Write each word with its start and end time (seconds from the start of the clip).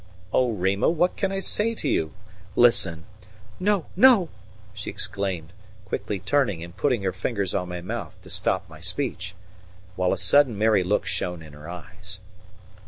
"Oh, 0.33 0.49
Rima, 0.53 0.89
what 0.89 1.15
can 1.15 1.31
I 1.31 1.41
say 1.41 1.75
to 1.75 1.87
you? 1.87 2.11
Listen" 2.55 3.05
"No, 3.69 3.85
no," 3.95 4.29
she 4.73 4.89
exclaimed, 4.89 5.53
quickly 5.85 6.19
turning 6.19 6.63
and 6.63 6.75
putting 6.75 7.03
her 7.03 7.13
fingers 7.13 7.53
on 7.53 7.69
my 7.69 7.81
mouth 7.81 8.19
to 8.23 8.31
stop 8.31 8.67
my 8.67 8.79
speech, 8.81 9.35
while 9.95 10.11
a 10.11 10.17
sudden 10.17 10.57
merry 10.57 10.83
look 10.83 11.05
shone 11.05 11.43
in 11.43 11.53
her 11.53 11.69
eyes. 11.69 12.19